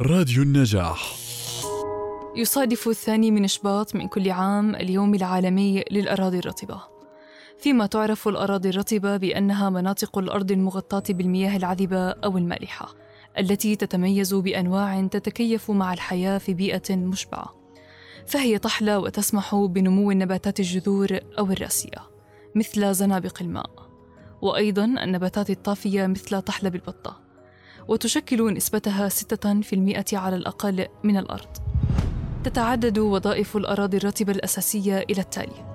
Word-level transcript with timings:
راديو 0.00 0.42
النجاح. 0.42 1.16
يصادف 2.36 2.88
الثاني 2.88 3.30
من 3.30 3.46
شباط 3.46 3.94
من 3.94 4.08
كل 4.08 4.30
عام 4.30 4.74
اليوم 4.74 5.14
العالمي 5.14 5.84
للأراضي 5.90 6.38
الرطبة. 6.38 6.80
فيما 7.58 7.86
تعرف 7.86 8.28
الأراضي 8.28 8.68
الرطبة 8.68 9.16
بأنها 9.16 9.70
مناطق 9.70 10.18
الأرض 10.18 10.52
المغطاة 10.52 11.02
بالمياه 11.08 11.56
العذبة 11.56 12.10
أو 12.10 12.38
المالحة 12.38 12.94
التي 13.38 13.76
تتميز 13.76 14.34
بأنواع 14.34 15.06
تتكيف 15.06 15.70
مع 15.70 15.92
الحياة 15.92 16.38
في 16.38 16.54
بيئة 16.54 16.96
مشبعة. 16.96 17.54
فهي 18.26 18.58
تحلى 18.58 18.96
وتسمح 18.96 19.54
بنمو 19.54 20.10
النباتات 20.10 20.60
الجذور 20.60 21.18
أو 21.38 21.46
الراسية 21.46 22.10
مثل 22.54 22.94
زنابق 22.94 23.42
الماء. 23.42 23.70
وأيضا 24.42 24.84
النباتات 24.84 25.50
الطافية 25.50 26.06
مثل 26.06 26.42
طحلب 26.42 26.74
البطة. 26.74 27.23
وتشكل 27.88 28.54
نسبتها 28.54 29.08
6% 29.08 30.18
على 30.18 30.36
الأقل 30.36 30.86
من 31.04 31.16
الأرض 31.16 31.48
تتعدد 32.44 32.98
وظائف 32.98 33.56
الأراضي 33.56 33.96
الرطبة 33.96 34.32
الأساسية 34.32 34.98
إلى 34.98 35.20
التالي 35.20 35.74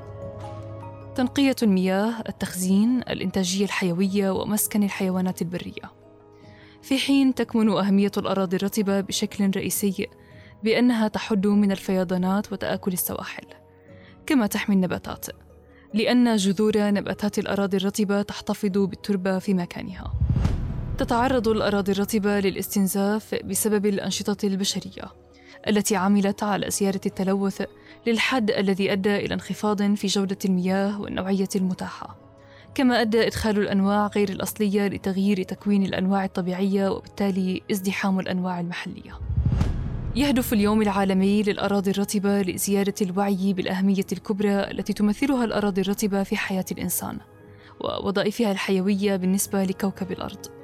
تنقية 1.16 1.56
المياه، 1.64 2.14
التخزين، 2.30 3.00
الإنتاجية 3.00 3.66
الحيوية 3.66 4.30
ومسكن 4.30 4.84
الحيوانات 4.84 5.42
البرية. 5.42 5.92
في 6.82 6.98
حين 6.98 7.36
تكمن 7.36 7.70
أهمية 7.70 8.12
الأراضي 8.18 8.58
الرطبة 8.58 9.02
بشكل 9.02 9.52
رئيسي 9.56 10.08
بأنها 10.64 11.08
تحد 11.08 11.48
من 11.48 11.72
الفيضانات 11.72 12.54
وتآكل 12.54 12.94
السواحل، 12.94 13.46
كما 14.26 14.48
تحمي 14.48 14.76
النباتات، 14.76 15.26
لأن 15.94 16.36
جذور 16.36 16.74
نباتات 16.78 17.40
الأراضي 17.40 17.78
الرطبة 17.78 18.22
تحتفظ 18.22 18.78
بالتربة 18.78 19.40
في 19.40 19.54
مكانها. 19.54 20.14
تتعرض 21.00 21.48
الأراضي 21.48 21.92
الرطبة 21.92 22.40
للاستنزاف 22.40 23.36
بسبب 23.46 23.86
الأنشطة 23.86 24.48
البشرية 24.48 25.04
التي 25.68 25.96
عملت 25.96 26.44
على 26.44 26.70
زيادة 26.70 27.00
التلوث 27.06 27.62
للحد 28.08 28.52
الذي 28.52 28.92
أدى 28.92 29.16
إلى 29.16 29.34
انخفاض 29.34 29.96
في 29.96 30.08
جودة 30.08 30.38
المياه 30.46 31.02
والنوعية 31.02 31.48
المتاحة. 31.56 32.18
كما 32.76 33.02
أدى 33.02 33.28
إدخال 33.28 33.58
الأنواع 33.58 34.08
غير 34.08 34.30
الأصلية 34.30 34.88
لتغيير 34.88 35.44
تكوين 35.44 35.84
الأنواع 35.84 36.26
الطبيعية 36.26 36.90
وبالتالي 36.90 37.62
ازدحام 37.72 38.20
الأنواع 38.20 38.60
المحلية. 38.60 39.20
يهدف 40.16 40.54
اليوم 40.54 40.82
العالمي 40.82 41.44
للأراضي 41.44 41.92
الرطبة 41.92 42.42
لزيادة 42.42 42.96
الوعي 43.02 43.54
بالأهمية 43.54 44.08
الكبرى 44.12 44.72
التي 44.72 44.94
تمثلها 44.94 45.46
الأراضي 45.46 45.82
الرطبة 45.82 46.24
في 46.24 46.38
حياة 46.38 46.66
الإنسان 46.72 47.18
ووظائفها 47.82 48.52
الحيوية 48.52 49.16
بالنسبة 49.16 49.64
لكوكب 49.64 50.12
الأرض. 50.12 50.59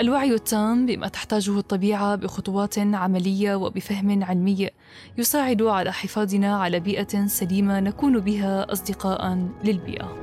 الوعي 0.00 0.34
التام 0.34 0.86
بما 0.86 1.08
تحتاجه 1.08 1.58
الطبيعة 1.58 2.16
بخطوات 2.16 2.78
عملية 2.78 3.54
وبفهم 3.54 4.24
علمي 4.24 4.68
يساعد 5.18 5.62
على 5.62 5.92
حفاظنا 5.92 6.56
على 6.56 6.80
بيئة 6.80 7.26
سليمة 7.26 7.80
نكون 7.80 8.18
بها 8.18 8.72
أصدقاء 8.72 9.48
للبيئة. 9.64 10.16